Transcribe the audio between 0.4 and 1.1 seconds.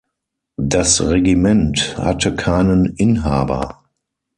Das